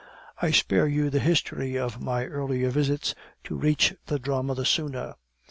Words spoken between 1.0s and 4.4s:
the history of my earlier visits, to reach the